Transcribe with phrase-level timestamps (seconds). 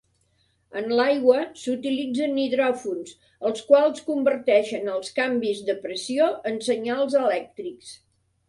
[0.79, 3.13] En l'aigua, s'utilitzen hidròfons,
[3.51, 7.97] els quals converteixen els canvis de pressió en senyals elèctrics.